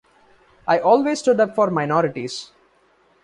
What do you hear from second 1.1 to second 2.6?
stood up for minorities.